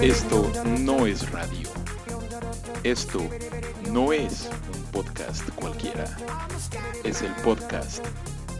Esto 0.00 0.50
no 0.78 1.06
es 1.06 1.30
radio. 1.30 1.68
Esto 2.82 3.20
no 3.92 4.12
es 4.12 4.50
un 4.74 4.82
podcast 4.92 5.48
cualquiera. 5.54 6.04
Es 7.02 7.22
el 7.22 7.32
podcast 7.36 8.04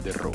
de 0.03 0.13
Roy. 0.13 0.33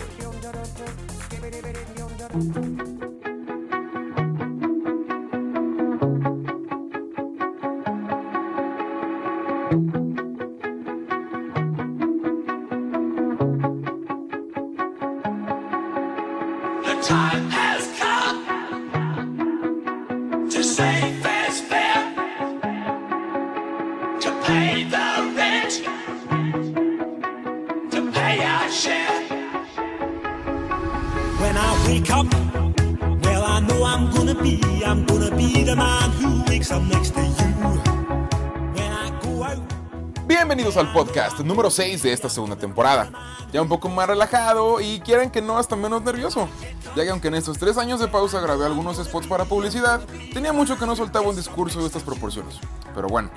Bienvenidos 40.29 40.77
al 40.77 40.93
podcast 40.93 41.41
número 41.41 41.69
6 41.69 42.05
de 42.05 42.13
esta 42.13 42.29
segunda 42.29 42.55
temporada. 42.55 43.11
Ya 43.53 43.61
un 43.61 43.69
poco 43.69 43.89
más 43.89 44.07
relajado 44.07 44.81
y 44.81 45.01
quieren 45.01 45.31
que 45.31 45.43
no 45.43 45.59
hasta 45.59 45.75
menos 45.75 46.03
nervioso. 46.03 46.49
Ya 46.95 47.03
que 47.03 47.11
aunque 47.11 47.27
en 47.27 47.35
estos 47.35 47.59
tres 47.59 47.77
años 47.77 47.99
de 47.99 48.07
pausa 48.07 48.41
grabé 48.41 48.67
algunos 48.67 48.99
spots 48.99 49.27
para 49.27 49.45
publicidad, 49.47 50.01
tenía 50.33 50.53
mucho 50.53 50.79
que 50.79 50.87
no 50.87 50.95
soltaba 50.95 51.29
un 51.29 51.35
discurso 51.35 51.81
de 51.81 51.87
estas 51.87 52.05
proporciones. 52.05 52.61
Pero 52.95 53.09
bueno, 53.09 53.31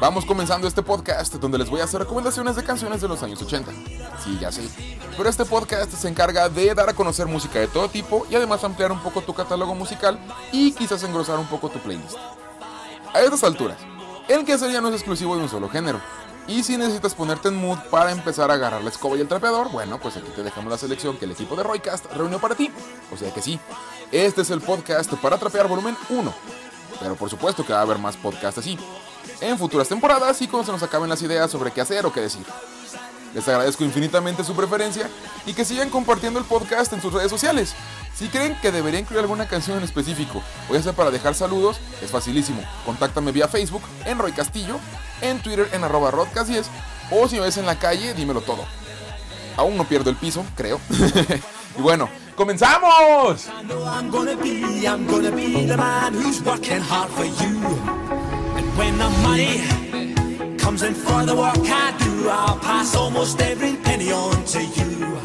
vamos 0.00 0.24
comenzando 0.24 0.68
este 0.68 0.82
podcast 0.82 1.34
donde 1.34 1.58
les 1.58 1.70
voy 1.70 1.80
a 1.80 1.84
hacer 1.84 2.00
recomendaciones 2.00 2.56
de 2.56 2.64
canciones 2.64 3.00
de 3.00 3.08
los 3.08 3.22
años 3.22 3.40
80. 3.40 3.72
Sí, 4.22 4.38
ya 4.40 4.52
sé. 4.52 4.62
Pero 5.16 5.28
este 5.28 5.44
podcast 5.44 5.92
se 5.92 6.08
encarga 6.08 6.48
de 6.48 6.74
dar 6.74 6.88
a 6.88 6.94
conocer 6.94 7.26
música 7.26 7.58
de 7.58 7.68
todo 7.68 7.88
tipo 7.88 8.26
y 8.30 8.34
además 8.34 8.62
ampliar 8.64 8.92
un 8.92 9.00
poco 9.00 9.22
tu 9.22 9.34
catálogo 9.34 9.74
musical 9.74 10.18
y 10.52 10.72
quizás 10.72 11.02
engrosar 11.02 11.38
un 11.38 11.46
poco 11.46 11.68
tu 11.68 11.78
playlist. 11.78 12.16
A 13.14 13.20
estas 13.20 13.44
alturas, 13.44 13.78
el 14.28 14.44
que 14.44 14.58
ya 14.58 14.80
no 14.80 14.88
es 14.88 14.94
exclusivo 14.94 15.36
de 15.36 15.42
un 15.42 15.48
solo 15.48 15.68
género. 15.68 16.00
Y 16.48 16.62
si 16.62 16.76
necesitas 16.76 17.14
ponerte 17.14 17.48
en 17.48 17.56
mood 17.56 17.78
para 17.90 18.12
empezar 18.12 18.50
a 18.50 18.54
agarrar 18.54 18.82
la 18.82 18.90
escoba 18.90 19.16
y 19.16 19.20
el 19.20 19.26
trapeador, 19.26 19.70
bueno, 19.72 19.98
pues 19.98 20.16
aquí 20.16 20.30
te 20.30 20.44
dejamos 20.44 20.70
la 20.70 20.78
selección 20.78 21.16
que 21.16 21.24
el 21.24 21.32
equipo 21.32 21.56
de 21.56 21.64
Roycast 21.64 22.06
reunió 22.12 22.38
para 22.38 22.54
ti. 22.54 22.70
O 23.12 23.16
sea 23.16 23.32
que 23.34 23.42
sí, 23.42 23.58
este 24.12 24.42
es 24.42 24.50
el 24.50 24.60
podcast 24.60 25.12
para 25.14 25.38
trapear 25.38 25.66
volumen 25.66 25.96
1. 26.08 26.34
Pero 27.00 27.16
por 27.16 27.30
supuesto 27.30 27.66
que 27.66 27.72
va 27.72 27.80
a 27.80 27.82
haber 27.82 27.98
más 27.98 28.16
podcasts 28.16 28.58
así. 28.58 28.78
En 29.40 29.58
futuras 29.58 29.88
temporadas 29.88 30.40
y 30.42 30.48
cuando 30.48 30.66
se 30.66 30.72
nos 30.72 30.82
acaben 30.82 31.08
las 31.08 31.22
ideas 31.22 31.50
sobre 31.50 31.70
qué 31.70 31.80
hacer 31.80 32.06
o 32.06 32.12
qué 32.12 32.20
decir. 32.20 32.44
Les 33.34 33.46
agradezco 33.48 33.84
infinitamente 33.84 34.44
su 34.44 34.54
preferencia 34.54 35.10
y 35.44 35.52
que 35.52 35.64
sigan 35.64 35.90
compartiendo 35.90 36.38
el 36.38 36.46
podcast 36.46 36.92
en 36.94 37.02
sus 37.02 37.12
redes 37.12 37.30
sociales. 37.30 37.74
Si 38.14 38.28
creen 38.28 38.56
que 38.62 38.72
debería 38.72 38.98
incluir 38.98 39.20
alguna 39.20 39.46
canción 39.46 39.76
en 39.76 39.84
específico 39.84 40.42
o 40.70 40.74
ya 40.74 40.82
sea 40.82 40.94
para 40.94 41.10
dejar 41.10 41.34
saludos, 41.34 41.78
es 42.02 42.10
facilísimo. 42.10 42.62
Contáctame 42.86 43.32
vía 43.32 43.46
Facebook 43.46 43.82
en 44.06 44.18
Roy 44.18 44.32
Castillo, 44.32 44.78
en 45.20 45.42
Twitter 45.42 45.68
en 45.72 45.84
arroba 45.84 46.10
rodcast10 46.12 46.64
o 47.10 47.28
si 47.28 47.36
me 47.36 47.42
ves 47.42 47.58
en 47.58 47.66
la 47.66 47.78
calle, 47.78 48.14
dímelo 48.14 48.40
todo. 48.40 48.64
Aún 49.56 49.76
no 49.76 49.84
pierdo 49.84 50.08
el 50.08 50.16
piso, 50.16 50.44
creo. 50.54 50.80
y 51.78 51.82
bueno, 51.82 52.08
¡comenzamos! 52.36 53.48
When 58.76 58.98
the 58.98 59.08
money 59.22 59.62
comes 60.58 60.82
in 60.82 60.94
for 60.94 61.24
the 61.24 61.34
work 61.34 61.56
I 61.58 61.96
do, 61.98 62.28
I'll 62.28 62.58
pass 62.58 62.94
almost 62.94 63.40
every 63.40 63.76
penny 63.76 64.12
on 64.12 64.44
to 64.44 64.60
you. 64.60 65.16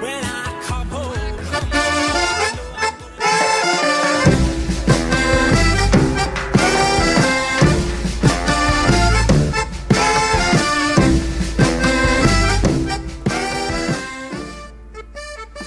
When 0.00 0.24
I 0.24 0.60
come 0.66 0.88
home. 0.88 1.12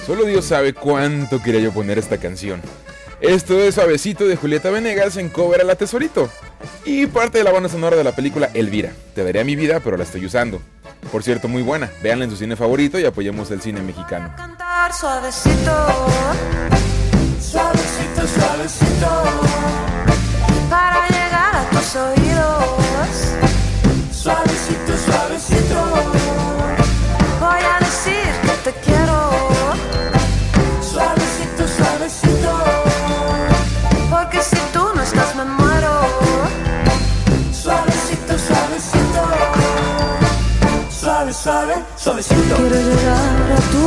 Solo 0.06 0.24
Dios 0.24 0.44
sabe 0.44 0.72
cuánto 0.72 1.42
quería 1.42 1.60
yo 1.60 1.72
poner 1.72 1.98
esta 1.98 2.18
canción. 2.18 2.60
Esto 3.20 3.58
es 3.58 3.74
Suavecito 3.74 4.26
de 4.26 4.36
Julieta 4.36 4.70
Venegas 4.70 5.16
en 5.16 5.30
cover 5.30 5.62
a 5.62 5.64
La 5.64 5.74
Tesorito. 5.74 6.30
Y 6.84 7.06
parte 7.06 7.38
de 7.38 7.44
la 7.44 7.52
banda 7.52 7.68
sonora 7.68 7.96
de 7.96 8.04
la 8.04 8.12
película 8.14 8.50
Elvira. 8.54 8.92
Te 9.14 9.24
daría 9.24 9.44
mi 9.44 9.56
vida, 9.56 9.80
pero 9.80 9.96
la 9.96 10.04
estoy 10.04 10.24
usando. 10.26 10.60
Por 11.12 11.22
cierto, 11.22 11.48
muy 11.48 11.62
buena. 11.62 11.90
Véanla 12.02 12.24
en 12.24 12.30
su 12.30 12.36
cine 12.36 12.56
favorito 12.56 12.98
y 12.98 13.04
apoyemos 13.04 13.50
el 13.50 13.60
cine 13.60 13.80
mexicano. 13.80 14.32
cantar 14.36 14.92
suavecito, 14.92 15.86
Suavecito, 17.40 18.26
suavecito, 18.26 19.22
para 20.68 21.06
llegar 21.08 21.54
a 21.56 21.70
tus 21.70 21.96
oídos. 21.96 23.10
suavecito, 24.12 24.75
suave, 41.46 41.74
suave, 41.96 42.22
suavecito. 42.24 42.56
Quiero 42.56 42.74
llegar 42.74 43.52
a 43.52 43.60
tu 43.70 43.85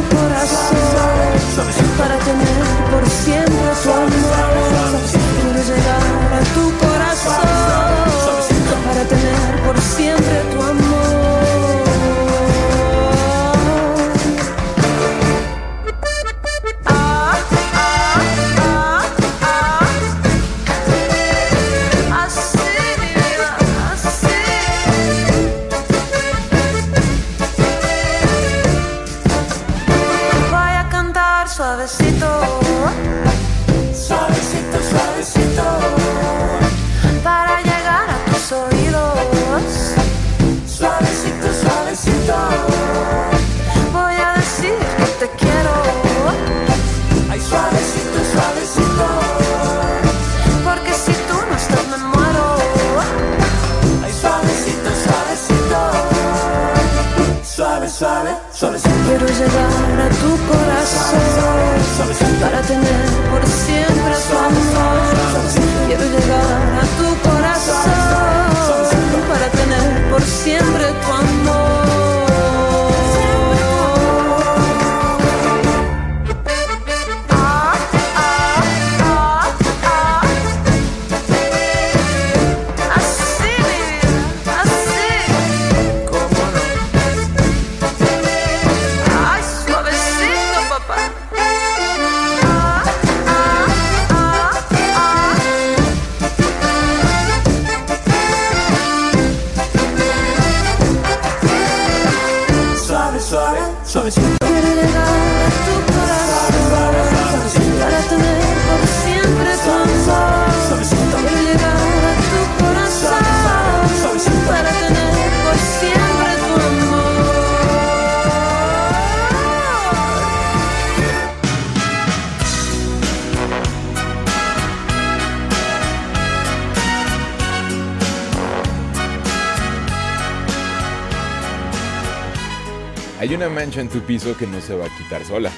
una 133.40 133.48
mancha 133.48 133.80
en 133.80 133.88
tu 133.88 134.02
piso 134.02 134.36
que 134.36 134.46
no 134.46 134.60
se 134.60 134.76
va 134.76 134.88
a 134.88 134.98
quitar 134.98 135.24
sola. 135.24 135.50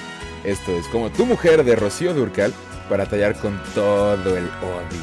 Esto 0.44 0.70
es 0.70 0.86
como 0.86 1.10
tu 1.10 1.26
mujer 1.26 1.64
de 1.64 1.74
Rocío 1.74 2.14
Durcal 2.14 2.54
para 2.88 3.06
tallar 3.06 3.34
con 3.40 3.60
todo 3.74 4.36
el 4.36 4.44
odio. 4.62 5.02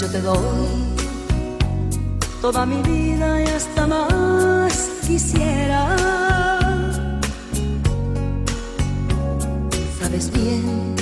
Yo 0.00 0.10
te 0.10 0.22
doy 0.22 0.66
toda 2.40 2.64
mi 2.64 2.80
vida 2.80 3.42
y 3.42 3.48
hasta 3.48 3.86
más 3.86 4.90
quisiera. 5.06 5.94
Sabes 10.00 10.32
bien 10.32 10.96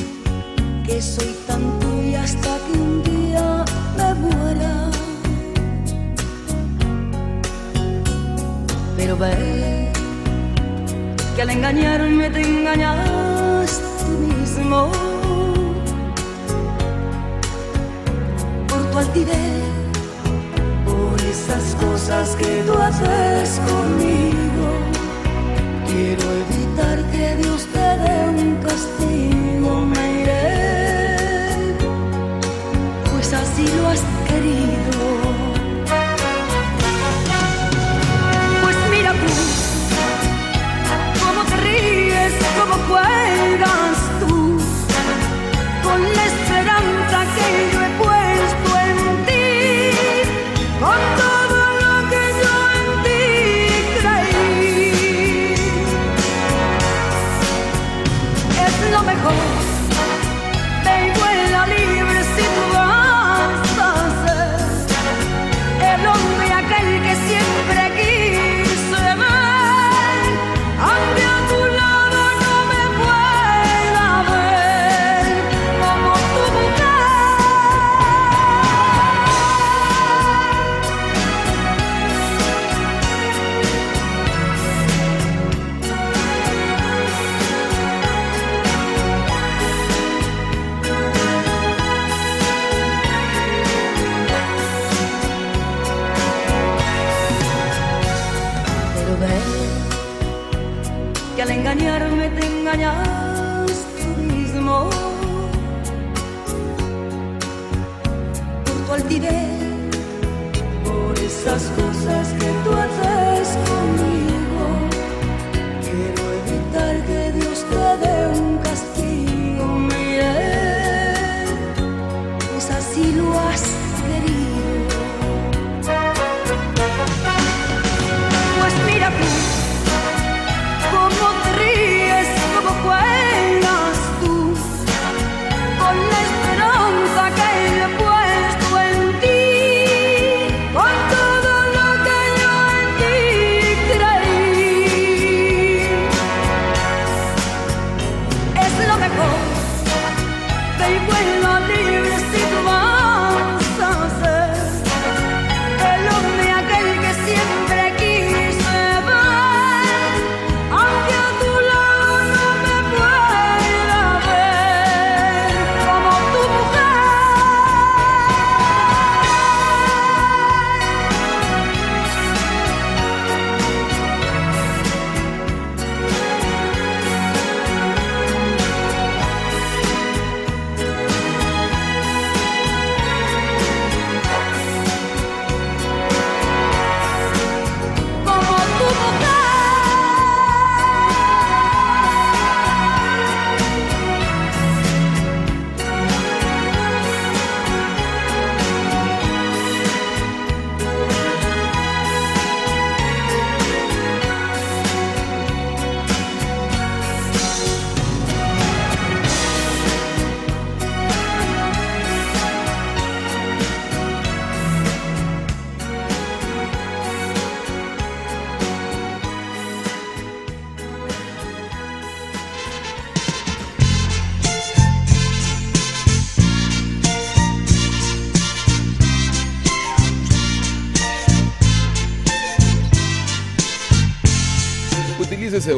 que 0.85 1.01
soy 1.01 1.33
tan 1.47 1.79
tuya 1.79 2.25
hasta 2.25 2.59
que 2.59 2.73
un 2.73 3.03
día 3.05 3.65
me 3.97 4.15
muera. 4.15 4.91
Pero 8.97 9.17
ve 9.17 9.54
al 11.45 11.51
engañarme 11.51 12.31
te 12.31 12.41
engañas 12.41 13.83
tú 13.99 14.13
mismo. 14.27 14.91
por 18.69 18.83
tu 18.91 18.99
altivez, 18.99 19.63
por 20.87 21.21
esas 21.35 21.75
cosas 21.85 22.35
que 22.37 22.63
tú 22.67 22.73
haces 22.87 23.61
conmigo. 23.71 24.67
Quiero 25.87 26.27
evitar 26.45 26.99
que 27.13 27.37
Dios 27.43 27.67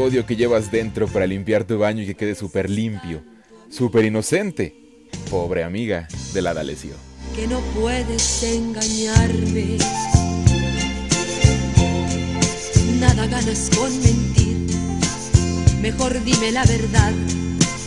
odio 0.07 0.25
que 0.25 0.37
llevas 0.37 0.71
dentro 0.71 1.09
para 1.09 1.27
limpiar 1.27 1.65
tu 1.65 1.79
baño 1.79 2.03
y 2.03 2.07
que 2.07 2.15
quede 2.15 2.35
súper 2.37 2.71
limpio, 2.71 3.25
súper 3.69 4.05
inocente. 4.05 4.75
Pobre 5.31 5.65
amiga 5.65 6.07
de 6.33 6.43
la 6.43 6.55
D'Alessio. 6.55 6.95
que 7.35 7.47
no 7.49 7.61
puedes 7.79 8.43
engañarme. 8.45 9.79
Nada 13.01 13.27
ganas 13.27 13.71
con 13.77 13.91
mentir. 14.01 14.57
Mejor 15.83 16.23
dime 16.25 16.53
la 16.53 16.65
verdad. 16.65 17.13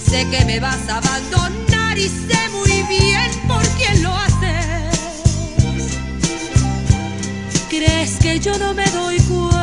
Sé 0.10 0.28
que 0.30 0.44
me 0.46 0.60
vas 0.60 0.90
a 0.90 0.98
abandonar 0.98 1.98
y 1.98 2.10
sé 2.10 2.50
muy 2.52 2.84
bien 2.90 3.32
por 3.48 3.66
quién 3.78 4.04
lo 4.04 4.14
haces. 4.14 4.76
¿Crees 7.70 8.18
que 8.20 8.40
yo 8.40 8.58
no 8.58 8.74
me 8.74 8.86
doy 8.92 9.18
cuenta? 9.22 9.59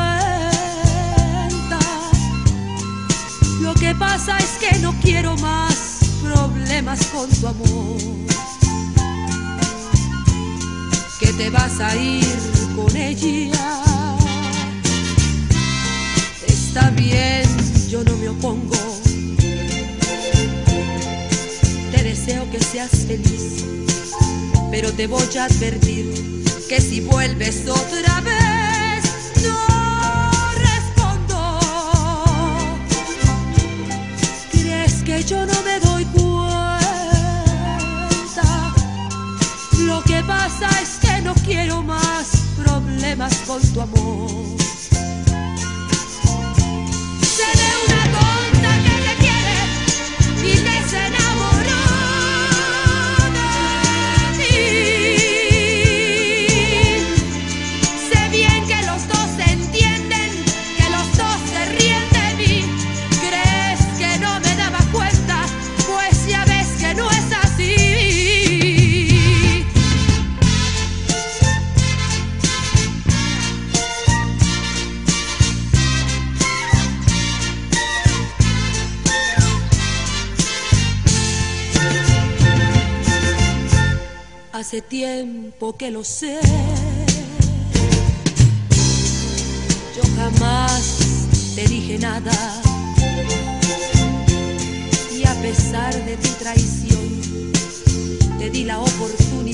Que 3.86 3.94
pasa 3.94 4.36
es 4.38 4.58
que 4.58 4.78
no 4.80 4.92
quiero 5.00 5.36
más 5.36 5.98
problemas 6.20 7.06
con 7.06 7.30
tu 7.30 7.46
amor. 7.46 7.96
Que 11.20 11.32
te 11.32 11.50
vas 11.50 11.78
a 11.78 11.94
ir 11.94 12.26
con 12.74 12.96
ella. 12.96 13.84
Está 16.48 16.90
bien, 16.90 17.44
yo 17.88 18.02
no 18.02 18.16
me 18.16 18.28
opongo. 18.28 18.76
Te 21.92 22.02
deseo 22.02 22.50
que 22.50 22.58
seas 22.58 22.90
feliz, 23.06 23.64
pero 24.72 24.92
te 24.92 25.06
voy 25.06 25.36
a 25.38 25.44
advertir 25.44 26.06
que 26.68 26.80
si 26.80 27.02
vuelves 27.02 27.68
otra 27.68 28.20
vez, 28.22 28.55
es 40.64 40.98
que 41.00 41.20
no 41.22 41.34
quiero 41.34 41.82
más 41.82 42.44
problemas 42.56 43.34
con 43.46 43.60
tu 43.72 43.80
amor. 43.80 44.65
Tiempo 84.88 85.76
que 85.76 85.90
lo 85.90 86.04
sé. 86.04 86.38
Yo 89.96 90.02
jamás 90.16 91.26
te 91.54 91.66
dije 91.66 91.98
nada. 91.98 92.32
Y 95.14 95.26
a 95.26 95.34
pesar 95.42 95.94
de 96.04 96.16
tu 96.16 96.28
traición, 96.38 97.52
te 98.38 98.50
di 98.50 98.64
la 98.64 98.80
oportunidad 98.80 99.45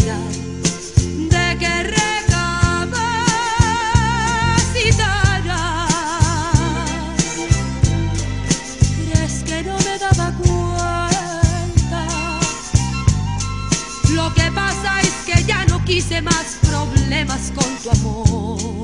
más 16.20 16.58
problemas 16.62 17.52
con 17.54 17.76
tu 17.82 17.90
amor. 17.90 18.81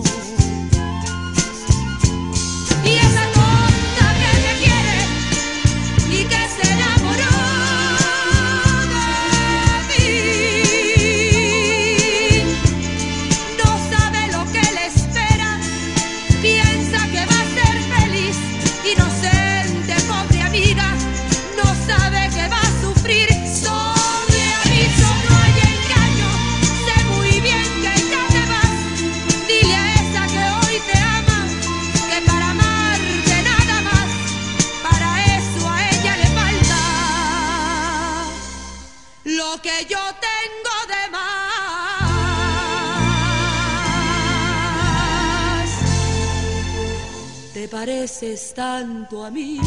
Pareces 48.08 48.54
tanto 48.54 49.22
a 49.22 49.30
mí. 49.30 49.60
Te 49.60 49.62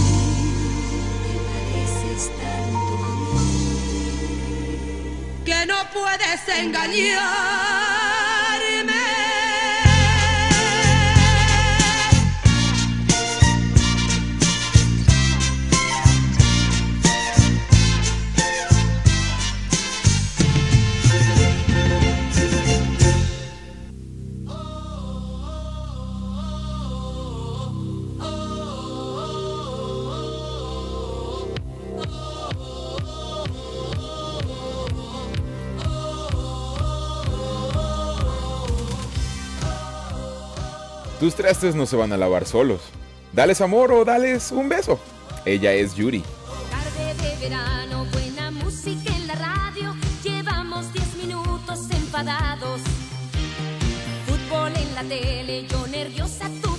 pareces 1.45 2.31
tanto 2.41 2.93
a 3.05 3.41
mí. 3.43 3.61
Que 5.45 5.65
no 5.67 5.75
puedes 5.93 6.47
engañarme. 6.49 8.00
Tus 41.21 41.35
trastes 41.35 41.75
no 41.75 41.85
se 41.85 41.95
van 41.95 42.11
a 42.13 42.17
lavar 42.17 42.47
solos. 42.47 42.81
Dales 43.31 43.61
amor 43.61 43.91
o 43.91 44.03
dales 44.03 44.51
un 44.51 44.67
beso. 44.67 44.99
Ella 45.45 45.71
es 45.71 45.93
Yuri. 45.93 46.23
Tarde 46.71 47.13
de 47.13 47.47
verano, 47.47 48.07
buena 48.11 48.49
música 48.49 49.15
en 49.15 49.27
la 49.27 49.35
radio. 49.35 49.95
Llevamos 50.23 50.91
10 50.91 51.17
minutos 51.17 51.91
enfadados. 51.91 52.81
Fútbol 54.25 54.73
en 54.75 54.95
la 54.95 55.03
tele, 55.03 55.67
yo 55.67 55.85
nerviosa, 55.85 56.49
tú 56.59 56.70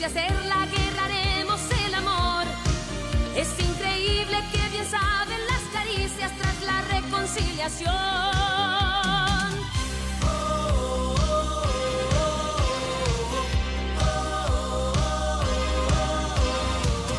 de 0.00 0.06
hacer 0.06 0.32
la 0.46 0.64
guerra 0.64 1.04
haremos 1.04 1.60
el 1.84 1.94
amor. 1.94 2.46
Es 3.36 3.48
increíble 3.58 4.38
que 4.50 4.68
bien 4.70 4.86
saben 4.90 5.40
las 5.46 5.60
caricias 5.74 6.32
tras 6.38 6.62
la 6.62 6.80
reconciliación. 6.80 7.90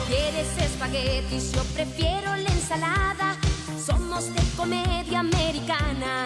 Quieres 0.08 0.58
espaguetis, 0.58 1.52
yo 1.52 1.64
prefiero 1.76 2.36
la 2.36 2.50
ensalada. 2.50 3.38
Somos 3.86 4.34
de 4.34 4.42
comedia 4.58 5.20
americana. 5.20 6.26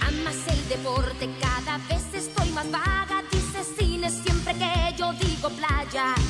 Amas 0.00 0.36
el 0.48 0.68
deporte, 0.68 1.28
job. 5.94 6.23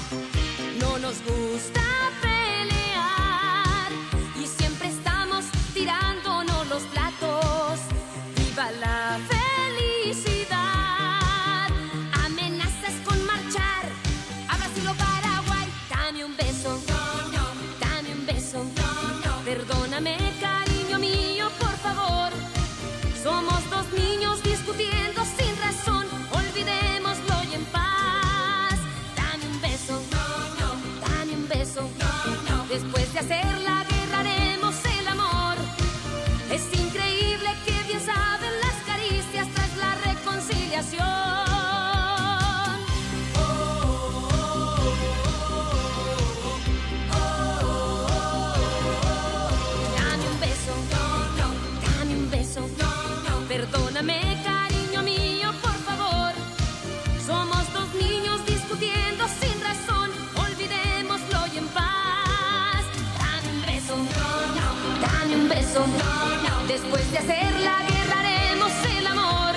Después 66.69 67.11
de 67.11 67.19
hacer 67.19 67.53
la 67.61 67.83
guerra 67.83 68.21
haremos 68.21 68.71
el 68.97 69.07
amor. 69.09 69.55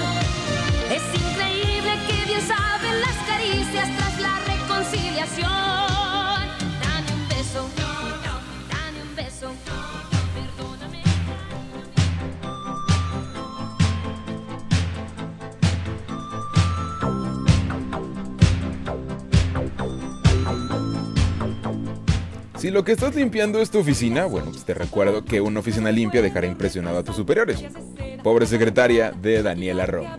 Es 0.89 1.03
increíble 1.13 1.91
que 2.07 2.25
bien 2.25 2.41
saben 2.41 3.01
las 3.01 3.15
caricias 3.27 3.87
tras 3.95 4.19
la 4.19 4.39
reconciliación. 4.47 5.86
Si 22.67 22.71
lo 22.71 22.83
que 22.83 22.91
estás 22.91 23.15
limpiando 23.15 23.61
es 23.61 23.71
tu 23.71 23.79
oficina, 23.79 24.25
bueno, 24.25 24.51
pues 24.51 24.65
te 24.65 24.73
recuerdo 24.73 25.23
que 25.23 25.39
una 25.39 25.61
oficina 25.61 25.89
limpia 25.89 26.21
dejará 26.21 26.47
impresionado 26.47 26.97
a 26.97 27.03
tus 27.05 27.15
superiores. 27.15 27.63
Pobre 28.21 28.45
secretaria 28.45 29.11
de 29.11 29.41
Daniela 29.41 29.85
Romo. 29.85 30.09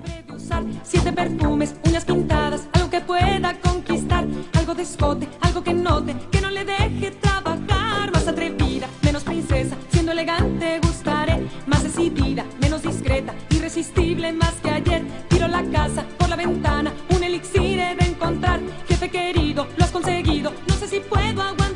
siete 0.82 1.12
perfumes, 1.12 1.74
uñas 1.84 2.06
pintadas, 2.06 2.62
algo 2.72 2.88
que 2.88 3.02
pueda 3.02 3.52
conquistar, 3.60 4.26
algo 4.54 4.74
de 4.74 4.82
escote, 4.82 5.28
algo 5.42 5.62
que 5.62 5.74
note, 5.74 6.16
que 6.32 6.40
no 6.40 6.48
le 6.48 6.64
deje 6.64 7.10
trabajar, 7.20 8.10
más 8.14 8.26
atrevida, 8.26 8.88
menos 9.02 9.24
princesa, 9.24 9.76
siendo 9.90 10.12
elegante 10.12 10.80
gustaré, 10.80 11.46
más 11.66 11.82
decidida, 11.82 12.46
menos 12.62 12.82
discreta, 12.82 13.34
irresistible 13.50 14.32
más 14.32 14.54
que 14.62 14.70
ayer, 14.70 15.02
tiro 15.28 15.48
la 15.48 15.62
casa 15.64 16.02
por 16.16 16.30
la 16.30 16.36
ventana, 16.36 16.94
un 17.14 17.22
elixir 17.22 17.78
he 17.78 17.94
de 17.94 18.06
encontrar, 18.06 18.58
jefe 18.88 19.10
querido, 19.10 19.66
lo 19.76 19.84
has 19.84 19.90
conseguido, 19.90 20.54
no 20.66 20.74
sé 20.76 20.88
si 20.88 21.00
puedo 21.00 21.42
aguantar 21.42 21.67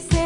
seductor, 0.00 0.25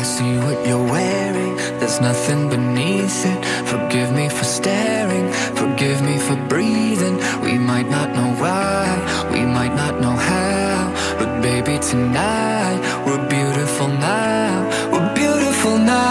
I 0.00 0.02
see 0.02 0.38
what 0.38 0.66
you're 0.66 0.82
wearing, 0.82 1.56
there's 1.78 2.00
nothing 2.00 2.48
beneath 2.48 3.26
it. 3.26 3.44
Forgive 3.66 4.10
me 4.12 4.30
for 4.30 4.44
staring, 4.44 5.30
forgive 5.54 6.00
me 6.00 6.16
for 6.16 6.36
breathing. 6.48 7.18
We 7.42 7.58
might 7.58 7.90
not 7.90 8.08
know 8.16 8.32
why, 8.40 8.88
we 9.30 9.40
might 9.44 9.74
not 9.76 10.00
know 10.00 10.16
how. 10.16 10.90
But 11.18 11.42
baby, 11.42 11.78
tonight, 11.80 12.80
we're 13.04 13.28
beautiful 13.28 13.88
now. 13.88 14.70
We're 14.90 15.12
beautiful 15.12 15.76
now. 15.76 16.08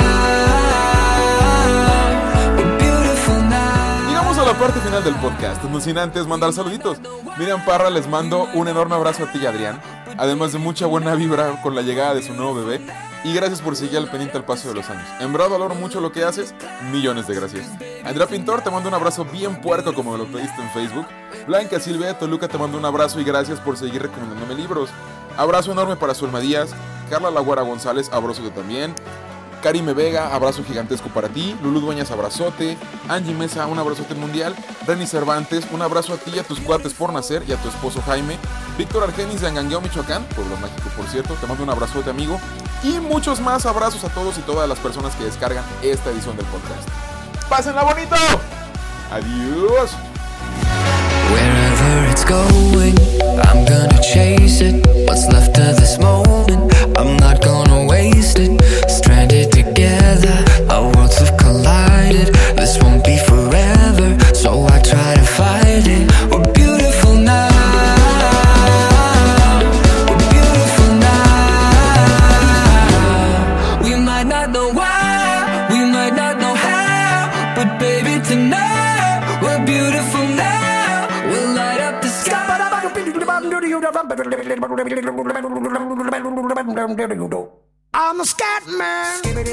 We're 2.57 2.77
beautiful 2.77 3.41
now. 3.41 4.07
Llegamos 4.07 4.37
a 4.37 4.45
la 4.45 4.53
parte 4.53 4.79
final 4.81 5.03
del 5.03 5.15
podcast, 5.15 5.63
no 5.63 5.81
sin 5.81 5.97
antes 5.97 6.27
mandar 6.27 6.53
saluditos. 6.53 6.99
Miriam 7.39 7.65
Parra 7.65 7.89
les 7.89 8.07
mando 8.07 8.47
un 8.53 8.67
enorme 8.67 8.93
abrazo 8.93 9.23
a 9.23 9.31
ti 9.31 9.39
y 9.41 9.47
Adrián, 9.47 9.81
además 10.15 10.51
de 10.51 10.59
mucha 10.59 10.85
buena 10.85 11.15
vibra 11.15 11.59
con 11.63 11.73
la 11.73 11.81
llegada 11.81 12.13
de 12.13 12.21
su 12.21 12.33
nuevo 12.35 12.53
bebé. 12.53 13.08
Y 13.23 13.33
gracias 13.33 13.61
por 13.61 13.75
seguir 13.75 13.97
al 13.97 14.09
pendiente 14.09 14.37
al 14.37 14.45
paso 14.45 14.69
de 14.69 14.75
los 14.75 14.89
años. 14.89 15.07
En 15.19 15.33
verdad 15.33 15.49
valoro 15.49 15.75
mucho 15.75 15.99
lo 15.99 16.11
que 16.11 16.23
haces, 16.23 16.53
millones 16.91 17.27
de 17.27 17.35
gracias. 17.35 17.67
Andrea 18.05 18.27
Pintor, 18.27 18.61
te 18.61 18.71
mando 18.71 18.87
un 18.87 18.95
abrazo 18.95 19.25
bien 19.25 19.59
puerco 19.59 19.93
como 19.93 20.15
lo 20.15 20.25
pediste 20.25 20.61
en 20.61 20.69
Facebook. 20.71 21.05
Blanca 21.45 21.79
Silvia 21.79 22.07
de 22.07 22.13
Toluca, 22.13 22.47
te 22.47 22.57
mando 22.57 22.77
un 22.77 22.85
abrazo 22.85 23.19
y 23.19 23.25
gracias 23.25 23.59
por 23.59 23.77
seguir 23.77 24.01
recomendándome 24.01 24.55
libros. 24.55 24.89
Abrazo 25.37 25.73
enorme 25.73 25.97
para 25.97 26.13
Zulma 26.13 26.39
Díaz. 26.39 26.69
Carla 27.09 27.29
Laguara 27.29 27.63
González, 27.63 28.09
abrazo 28.13 28.41
también. 28.51 28.93
Karime 29.61 29.93
Vega, 29.93 30.33
abrazo 30.33 30.63
gigantesco 30.63 31.09
para 31.09 31.27
ti. 31.27 31.55
Lulu 31.61 31.81
Dueñas, 31.81 32.11
abrazote. 32.11 32.77
Angie 33.09 33.33
Mesa, 33.33 33.67
un 33.67 33.77
abrazote 33.77 34.15
mundial. 34.15 34.55
Reni 34.87 35.05
Cervantes, 35.05 35.67
un 35.73 35.81
abrazo 35.81 36.13
a 36.13 36.17
ti 36.17 36.31
y 36.35 36.39
a 36.39 36.43
tus 36.43 36.59
cuates 36.61 36.93
por 36.93 37.11
nacer 37.11 37.43
y 37.47 37.51
a 37.51 37.57
tu 37.57 37.67
esposo 37.67 38.01
Jaime. 38.05 38.37
Víctor 38.77 39.03
Argenis 39.03 39.41
de 39.41 39.47
Angangueo, 39.47 39.81
Michoacán, 39.81 40.23
pueblo 40.35 40.55
mágico 40.57 40.89
por 40.95 41.05
cierto, 41.07 41.33
te 41.33 41.47
mando 41.47 41.63
un 41.63 41.69
abrazote 41.69 42.09
amigo. 42.09 42.39
Y 42.83 42.99
muchos 42.99 43.39
más 43.39 43.65
abrazos 43.65 44.03
a 44.03 44.09
todos 44.09 44.37
y 44.37 44.41
todas 44.41 44.67
las 44.67 44.79
personas 44.79 45.15
que 45.15 45.25
descargan 45.25 45.63
esta 45.81 46.11
edición 46.11 46.37
del 46.37 46.45
podcast. 46.45 46.87
¡Pásenla 47.49 47.83
bonito! 47.83 48.15
Adiós. 49.11 49.91
Of. 49.91 50.09
Stranded 58.89 59.51
together, 59.51 60.45
our 60.69 60.91
worlds 60.95 61.17
have 61.19 61.37
collided. 61.37 62.35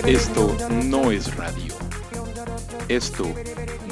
Esto 0.07 0.57
no 0.85 1.11
es 1.11 1.35
radio. 1.35 1.75
Esto 2.88 3.25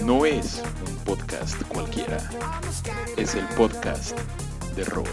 no 0.05 0.25
es 0.25 0.63
un 0.87 0.97
podcast 0.99 1.61
cualquiera. 1.65 2.19
Es 3.17 3.35
el 3.35 3.45
podcast 3.57 4.17
de 4.77 4.85
Roy. 4.85 5.09